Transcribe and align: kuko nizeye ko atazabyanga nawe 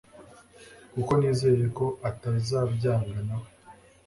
kuko 0.93 1.11
nizeye 1.19 1.65
ko 1.77 1.85
atazabyanga 2.09 3.19
nawe 3.27 3.49